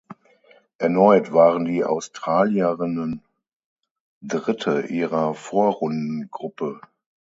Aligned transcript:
Erneut 0.79 1.31
waren 1.31 1.65
die 1.65 1.83
Australierinnen 1.83 3.21
Dritte 4.23 4.87
ihrer 4.87 5.35
Vorrundengruppe. 5.35 6.81